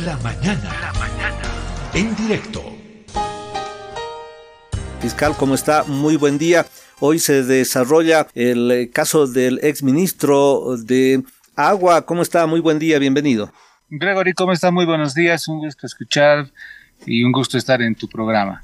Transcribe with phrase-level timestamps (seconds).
[0.00, 0.70] La mañana.
[0.80, 1.42] La mañana.
[1.92, 2.64] En directo.
[5.02, 5.84] Fiscal, ¿cómo está?
[5.84, 6.64] Muy buen día.
[6.98, 11.22] Hoy se desarrolla el eh, caso del exministro de
[11.56, 12.06] Agua.
[12.06, 12.46] ¿Cómo está?
[12.46, 13.52] Muy buen día, bienvenido.
[13.90, 14.70] Gregory, ¿cómo está?
[14.70, 15.46] Muy buenos días.
[15.46, 16.50] Un gusto escuchar
[17.04, 18.62] y un gusto estar en tu programa.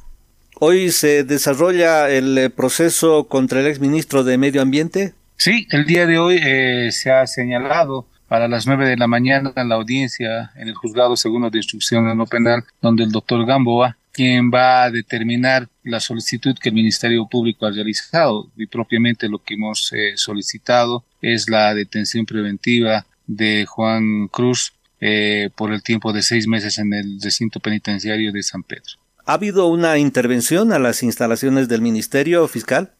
[0.55, 5.13] Hoy se desarrolla el eh, proceso contra el exministro de Medio Ambiente.
[5.37, 9.53] Sí, el día de hoy eh, se ha señalado para las nueve de la mañana
[9.57, 14.51] la audiencia en el juzgado segundo de instrucción no penal, donde el doctor Gamboa, quien
[14.53, 19.55] va a determinar la solicitud que el Ministerio Público ha realizado y propiamente lo que
[19.55, 26.23] hemos eh, solicitado es la detención preventiva de Juan Cruz eh, por el tiempo de
[26.23, 28.99] seis meses en el recinto penitenciario de San Pedro.
[29.25, 32.93] ¿Ha habido una intervención a las instalaciones del Ministerio Fiscal?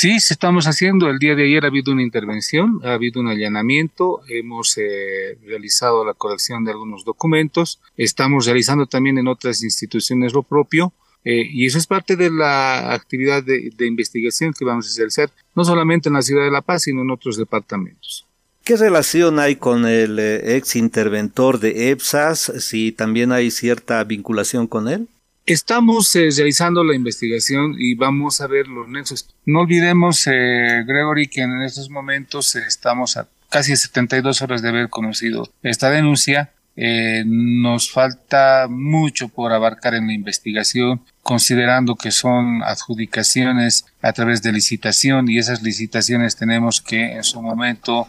[0.00, 1.10] Sí, se estamos haciendo.
[1.10, 6.06] El día de ayer ha habido una intervención, ha habido un allanamiento, hemos eh, realizado
[6.06, 10.94] la colección de algunos documentos, estamos realizando también en otras instituciones lo propio.
[11.22, 15.66] Eh, y eso es parte de la actividad de, investigación que vamos a realizar, no
[15.66, 18.24] solamente en la ciudad de La Paz, sino en otros departamentos.
[18.64, 22.52] ¿Qué relación hay con el eh, ex interventor de EPSAS?
[22.60, 25.08] Si también hay cierta vinculación con él.
[25.50, 29.34] Estamos eh, realizando la investigación y vamos a ver los nexos.
[29.46, 34.90] No olvidemos, eh, Gregory, que en estos momentos estamos a casi 72 horas de haber
[34.90, 36.52] conocido esta denuncia.
[36.76, 44.42] Eh, nos falta mucho por abarcar en la investigación, considerando que son adjudicaciones a través
[44.42, 48.08] de licitación y esas licitaciones tenemos que en su momento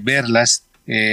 [0.00, 0.64] verlas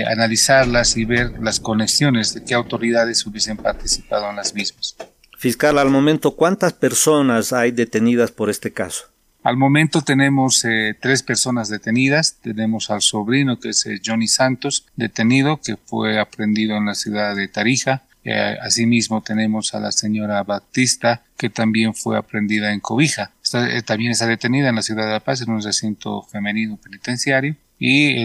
[0.07, 4.97] analizarlas y ver las conexiones de qué autoridades hubiesen participado en las mismas.
[5.41, 9.05] Fiscal, al momento, ¿cuántas personas hay detenidas por este caso?
[9.41, 12.37] Al momento tenemos eh, tres personas detenidas.
[12.43, 17.35] Tenemos al sobrino, que es eh, Johnny Santos, detenido, que fue aprendido en la ciudad
[17.35, 18.03] de Tarija.
[18.23, 23.31] Eh, asimismo tenemos a la señora Batista, que también fue aprendida en Cobija.
[23.83, 27.55] también está detenida en la ciudad de La Paz, en un recinto femenino penitenciario.
[27.79, 28.23] Y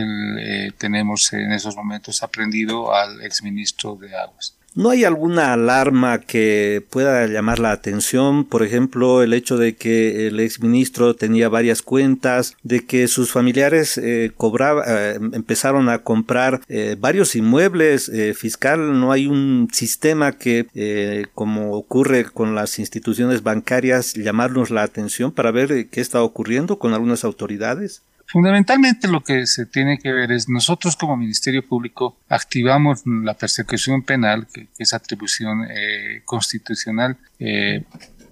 [0.76, 4.54] tenemos en esos momentos aprendido al exministro de Aguas.
[4.76, 8.44] ¿No hay alguna alarma que pueda llamar la atención?
[8.44, 13.96] Por ejemplo, el hecho de que el exministro tenía varias cuentas, de que sus familiares
[13.96, 19.00] eh, eh empezaron a comprar eh, varios inmuebles eh, fiscal.
[19.00, 25.52] ¿No hay un sistema que, como ocurre con las instituciones bancarias, llamarnos la atención para
[25.52, 28.02] ver qué está ocurriendo con algunas autoridades?
[28.26, 34.02] Fundamentalmente lo que se tiene que ver es nosotros como Ministerio Público activamos la persecución
[34.02, 37.84] penal, que, es atribución eh, constitucional, eh,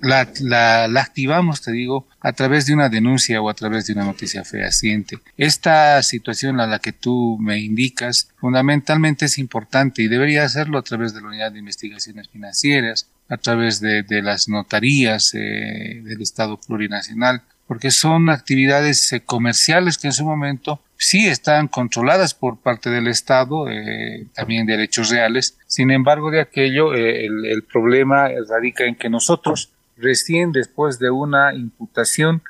[0.04, 4.44] la, activamos, te digo, a través de una denuncia o a través de una noticia
[4.44, 5.18] fehaciente.
[5.36, 10.82] Esta situación a la que tú me indicas fundamentalmente es importante y debería hacerlo a
[10.82, 16.20] través de la Unidad de Investigaciones Financieras, a través de, de las notarías eh, del
[16.20, 22.58] Estado Plurinacional, porque son actividades eh, comerciales que en su momento sí están controladas por
[22.58, 25.56] parte del Estado, eh, también derechos reales.
[25.66, 31.54] Sin embargo, de aquello, eh, el, problema radica en que nosotros, recién después de una
[31.54, 32.42] imputación,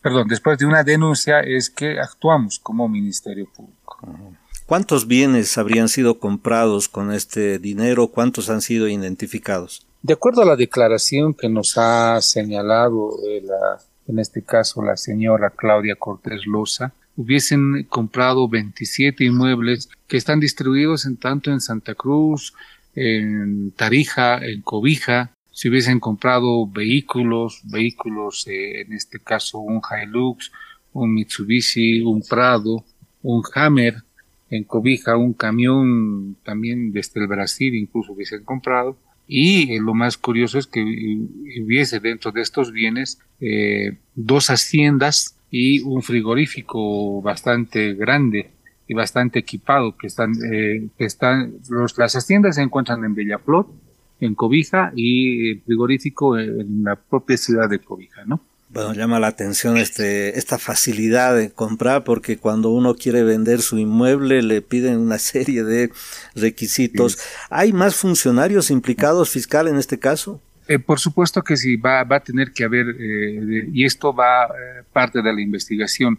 [0.00, 3.98] perdón, después de una denuncia, es que actuamos como Ministerio Público.
[4.66, 8.08] ¿Cuántos bienes habrían sido comprados con este dinero?
[8.08, 9.86] ¿Cuántos han sido identificados?
[10.02, 15.50] De acuerdo a la declaración que nos ha señalado la en este caso la señora
[15.50, 22.54] Claudia Cortés Loza, hubiesen comprado 27 inmuebles que están distribuidos en tanto en Santa Cruz,
[22.94, 30.50] en Tarija, en Cobija, si hubiesen comprado vehículos, vehículos, eh, en este caso un Hilux,
[30.92, 32.84] un Mitsubishi, un Prado,
[33.22, 34.02] un Hammer,
[34.50, 40.18] en Cobija un camión también desde el Brasil incluso hubiesen comprado, y eh, lo más
[40.18, 47.94] curioso es que hubiese dentro de estos bienes eh, dos haciendas y un frigorífico bastante
[47.94, 48.50] grande
[48.86, 53.68] y bastante equipado que están, eh, que están los, las haciendas se encuentran en Bellaflor,
[54.20, 58.40] en Cobija y el frigorífico en la propia ciudad de Cobija, ¿no?
[58.74, 63.78] Bueno, llama la atención este, esta facilidad de comprar porque cuando uno quiere vender su
[63.78, 65.92] inmueble le piden una serie de
[66.34, 67.18] requisitos.
[67.50, 70.42] ¿Hay más funcionarios implicados fiscal en este caso?
[70.66, 74.46] Eh, por supuesto que sí, va, va a tener que haber, eh, y esto va
[74.46, 76.18] eh, parte de la investigación.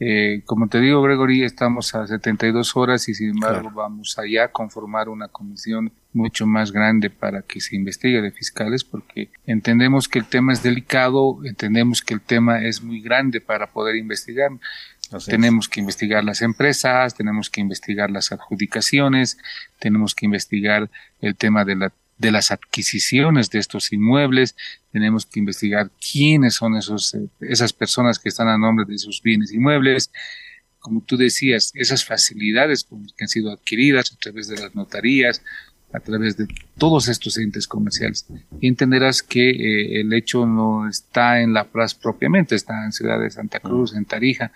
[0.00, 4.48] Eh, como te digo, Gregory, estamos a 72 horas y sin embargo vamos allá a
[4.48, 10.18] conformar una comisión mucho más grande para que se investigue de fiscales porque entendemos que
[10.18, 14.50] el tema es delicado, entendemos que el tema es muy grande para poder investigar.
[15.26, 19.38] tenemos que investigar las empresas, tenemos que investigar las adjudicaciones,
[19.78, 24.54] tenemos que investigar el tema de, la, de las adquisiciones de estos inmuebles,
[24.92, 29.20] tenemos que investigar quiénes son esos, eh, esas personas que están a nombre de esos
[29.22, 30.10] bienes inmuebles,
[30.78, 35.42] como tú decías, esas facilidades que han sido adquiridas a través de las notarías,
[35.94, 36.46] a través de
[36.76, 38.26] todos estos entes comerciales.
[38.60, 43.30] Entenderás que eh, el hecho no está en La Paz propiamente, está en Ciudad de
[43.30, 44.52] Santa Cruz, en Tarija,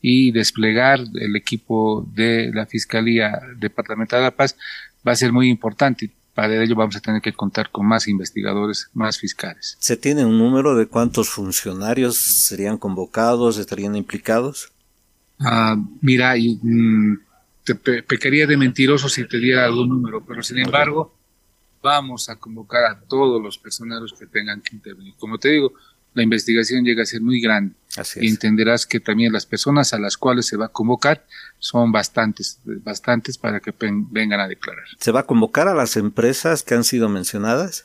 [0.00, 4.56] y desplegar el equipo de la Fiscalía Departamental de La Paz
[5.06, 6.10] va a ser muy importante.
[6.38, 9.76] Para ello vamos a tener que contar con más investigadores, más fiscales.
[9.80, 14.70] ¿Se tiene un número de cuántos funcionarios serían convocados, estarían implicados?
[15.40, 17.18] Ah, mira, mm,
[17.64, 21.12] te pecaría de mentiroso si te diera algún número, pero sin embargo,
[21.82, 25.14] vamos a convocar a todos los personeros que tengan que intervenir.
[25.18, 25.72] Como te digo,
[26.18, 27.74] la investigación llega a ser muy grande.
[28.16, 31.24] Y entenderás que también las personas a las cuales se va a convocar
[31.58, 34.84] son bastantes, bastantes para que vengan a declarar.
[34.98, 37.84] ¿Se va a convocar a las empresas que han sido mencionadas?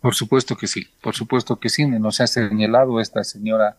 [0.00, 1.86] Por supuesto que sí, por supuesto que sí.
[1.86, 3.76] Nos ha señalado esta señora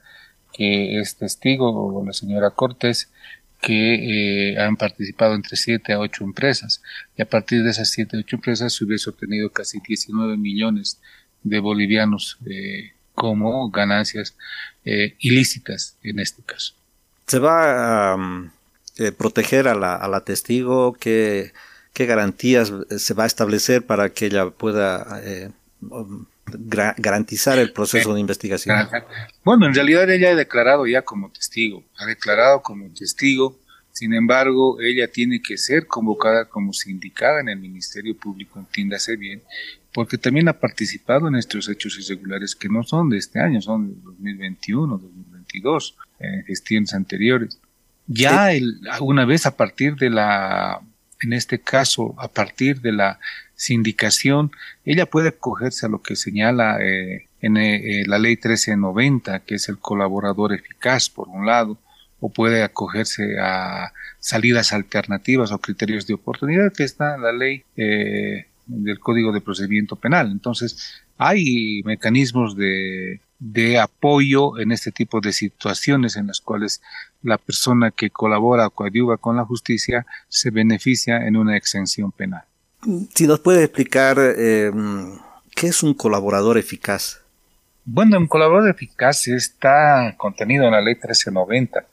[0.54, 3.12] que es testigo, la señora Cortés,
[3.62, 6.82] que eh, han participado entre siete a ocho empresas.
[7.18, 11.02] Y a partir de esas siete a ocho empresas se hubiese obtenido casi 19 millones
[11.44, 14.36] de bolivianos eh, como ganancias
[14.84, 16.74] eh, ilícitas en este caso.
[17.26, 18.18] ¿Se va a
[19.18, 20.94] proteger a la, a la testigo?
[20.94, 21.54] ¿Qué,
[21.94, 25.22] ¿Qué, garantías se va a establecer para que ella pueda
[26.98, 28.76] garantizar el proceso de investigación.
[29.44, 33.58] Bueno, en realidad ella ha declarado ya como testigo, ha declarado como testigo,
[33.92, 39.42] sin embargo, ella tiene que ser convocada como sindicada en el Ministerio Público, entiéndase bien,
[39.96, 43.96] porque también ha participado en estos hechos irregulares que no son de este año, son
[43.96, 47.62] de 2021, 2022, en gestiones anteriores.
[48.06, 50.82] Ya el, una vez a partir de la,
[51.22, 53.20] en este caso, a partir de la
[53.56, 54.52] sindicación,
[54.84, 59.70] ella puede acogerse a lo que señala eh, en eh, la ley 1390, que es
[59.70, 61.80] el colaborador eficaz, por un lado,
[62.20, 67.64] o puede acogerse a salidas alternativas o criterios de oportunidad, que está en la ley
[67.78, 70.32] eh, del Código de Procedimiento Penal.
[70.32, 76.82] Entonces, hay mecanismos de, de apoyo en este tipo de situaciones en las cuales
[77.22, 82.44] la persona que colabora o coadyuva con la justicia se beneficia en una exención penal.
[83.14, 84.72] Si nos puede explicar eh,
[85.56, 87.22] qué es un colaborador eficaz.
[87.84, 91.86] Bueno, un colaborador eficaz está contenido en la ley 1390.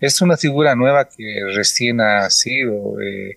[0.00, 3.36] Es una figura nueva que recién ha sido eh,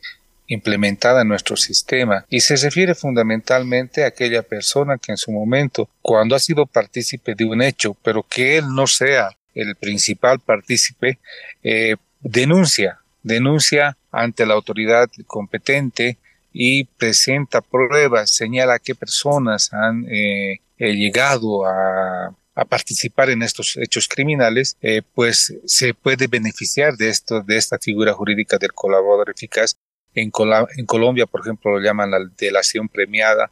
[0.54, 5.90] implementada en nuestro sistema y se refiere fundamentalmente a aquella persona que en su momento,
[6.02, 11.20] cuando ha sido partícipe de un hecho, pero que él no sea el principal partícipe,
[11.64, 16.18] eh, denuncia, denuncia ante la autoridad competente
[16.52, 22.36] y presenta pruebas, señala qué personas han eh, eh, llegado a,
[22.70, 24.78] participar en estos hechos criminales,
[25.16, 29.78] pues se puede beneficiar de esto, de esta figura jurídica del colaborador eficaz.
[30.14, 30.32] En,
[30.78, 33.52] en Colombia, por ejemplo, lo llaman la delación premiada.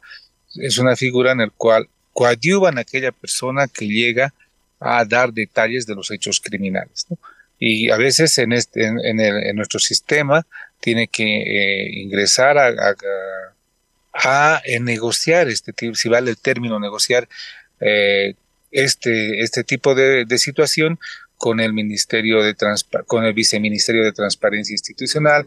[0.55, 4.33] Es una figura en la cual coadyuvan a aquella persona que llega
[4.79, 7.05] a dar detalles de los hechos criminales.
[7.59, 10.45] Y a veces en, este, en, el, en nuestro sistema
[10.79, 12.95] tiene que eh, ingresar a,
[14.13, 17.27] a, negociar este tipo, si vale el término negociar
[17.81, 18.35] eh,
[18.71, 20.99] este, este tipo de, situación
[21.37, 22.55] con el Ministerio de
[23.07, 25.45] con el Viceministerio de Transparencia Institucional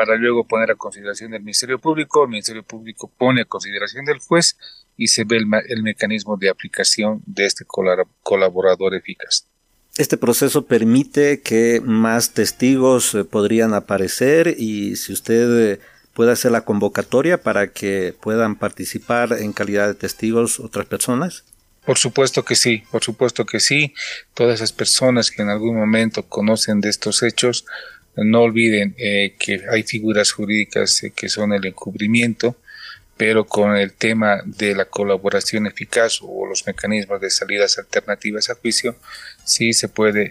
[0.00, 4.18] para luego poner a consideración del Ministerio Público, el Ministerio Público pone a consideración del
[4.18, 4.56] juez
[4.96, 7.66] y se ve el, el mecanismo de aplicación de este
[8.22, 9.44] colaborador eficaz.
[9.98, 15.80] Este proceso permite que más testigos eh, podrían aparecer y si usted eh,
[16.14, 21.44] puede hacer la convocatoria para que puedan participar en calidad de testigos otras personas.
[21.84, 23.92] Por supuesto que sí, por supuesto que sí.
[24.32, 27.66] Todas esas personas que en algún momento conocen de estos hechos,
[28.16, 32.56] no olviden eh, que hay figuras jurídicas que son el encubrimiento,
[33.16, 38.54] pero con el tema de la colaboración eficaz o los mecanismos de salidas alternativas a
[38.54, 38.96] juicio,
[39.44, 40.30] sí se puede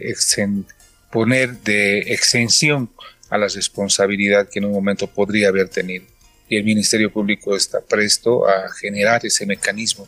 [1.12, 2.90] poner de exención
[3.30, 6.06] a la responsabilidad que en un momento podría haber tenido.
[6.48, 10.08] Y el Ministerio Público está presto a generar ese mecanismo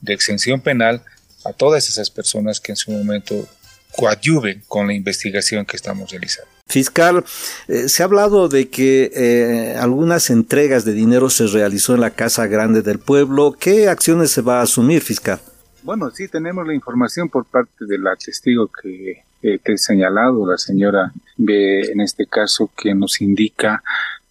[0.00, 1.02] de exención penal
[1.44, 3.48] a todas esas personas que en su momento
[3.96, 6.50] coadyuven con la investigación que estamos realizando.
[6.66, 7.24] Fiscal,
[7.66, 12.10] eh, se ha hablado de que eh, algunas entregas de dinero se realizó en la
[12.10, 13.56] Casa Grande del Pueblo.
[13.58, 15.40] ¿Qué acciones se va a asumir, fiscal?
[15.82, 20.58] Bueno, sí tenemos la información por parte del testigo que eh, te he señalado, la
[20.58, 23.82] señora ve en este caso que nos indica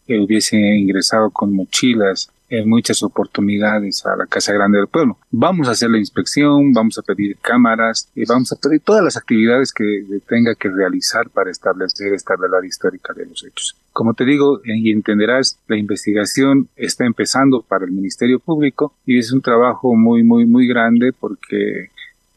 [0.08, 5.18] que hubiese ingresado con mochilas en muchas oportunidades a la Casa Grande del Pueblo.
[5.32, 9.18] Vamos a hacer la inspección, vamos a pedir cámaras y vamos a pedir todas las
[9.18, 13.76] actividades que tenga que realizar para establecer esta verdad histórica de los hechos.
[13.94, 19.32] Como te digo, y entenderás, la investigación está empezando para el Ministerio Público y es
[19.32, 21.90] un trabajo muy, muy, muy grande porque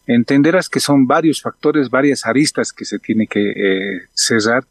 [0.07, 4.65] entenderás que son varios factores, varias aristas que se tiene que eh, cerrar.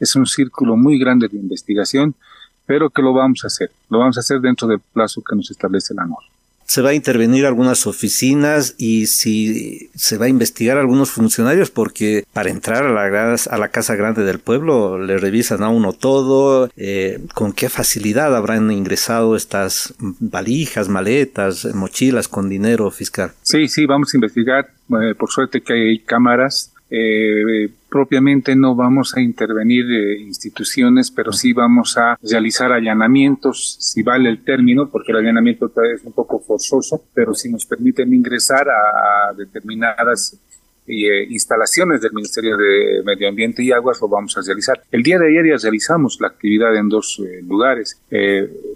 [0.00, 2.14] Es un círculo muy grande de investigación
[2.68, 3.70] pero que lo vamos a hacer.
[3.88, 6.28] Lo vamos a hacer dentro del plazo que nos establece la norma.
[6.66, 11.70] Se va a intervenir algunas oficinas y si se va a investigar a algunos funcionarios
[11.70, 15.94] porque para entrar a la, a la Casa Grande del Pueblo le revisan a uno
[15.94, 23.32] todo, eh, con qué facilidad habrán ingresado estas valijas, maletas, mochilas con dinero fiscal.
[23.40, 24.68] Sí, sí, vamos a investigar.
[24.90, 31.32] Eh, por suerte que hay cámaras eh, propiamente no vamos a intervenir eh, instituciones, pero
[31.32, 36.38] sí vamos a realizar allanamientos, si vale el término, porque el allanamiento es un poco
[36.40, 40.38] forzoso, pero si nos permiten ingresar a, determinadas
[40.86, 44.82] eh, instalaciones del Ministerio de Medio Ambiente y Aguas, lo vamos a realizar.
[44.90, 48.00] El día de ayer ya realizamos la actividad en dos eh, lugares.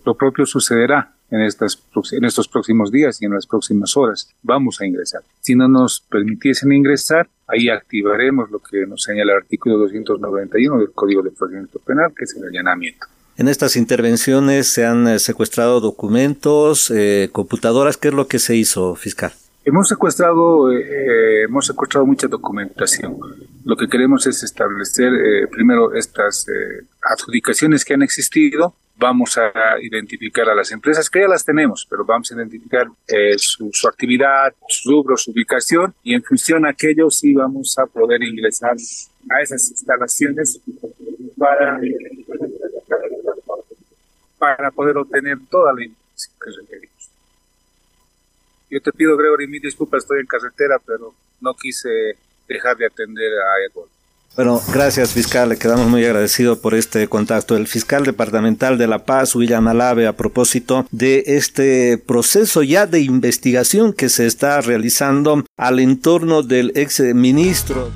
[0.04, 4.28] lo propio sucederá en, estas, en estos próximos días y en las próximas horas.
[4.42, 5.22] Vamos a ingresar.
[5.40, 10.92] Si no nos permitiesen ingresar, ahí activaremos lo que nos señala el artículo 291 del
[10.92, 13.06] Código de Procedimiento Penal, que es el allanamiento.
[13.36, 17.96] En estas intervenciones se han eh, secuestrado documentos, eh, computadoras.
[17.96, 19.32] ¿Qué es lo que se hizo, fiscal?
[19.64, 23.16] Hemos secuestrado, eh, hemos secuestrado mucha documentación.
[23.64, 25.12] Lo que queremos es establecer
[25.50, 26.46] primero estas
[27.00, 32.04] adjudicaciones que han existido vamos a identificar a las empresas que ya las tenemos, pero
[32.04, 37.10] vamos a identificar eh, su, actividad, su rubro, su ubicación y en función a aquello
[37.10, 38.76] sí vamos a poder ingresar
[39.28, 40.60] a esas instalaciones
[41.36, 41.80] para,
[44.38, 47.10] para poder obtener toda la información que requerimos.
[48.70, 52.16] Yo te pido, Gregory, mi disculpa, estoy en carretera, pero no quise
[52.46, 53.88] dejar de atender a Egon.
[54.34, 57.54] Bueno, gracias fiscal, le quedamos muy agradecidos por este contacto.
[57.54, 63.00] El fiscal departamental de La Paz, William Alave, a propósito de este proceso ya de
[63.00, 67.92] investigación que se está realizando al entorno del ex ministro.